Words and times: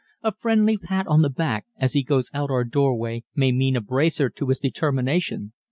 A 0.23 0.31
friendly 0.35 0.77
pat 0.79 1.05
on 1.05 1.21
the 1.21 1.29
back 1.29 1.67
as 1.77 1.93
he 1.93 2.01
goes 2.01 2.31
out 2.33 2.49
our 2.49 2.63
doorway 2.63 3.23
may 3.35 3.51
mean 3.51 3.75
a 3.75 3.81
bracer 3.81 4.31
to 4.31 4.47
his 4.47 4.57
determination. 4.57 5.53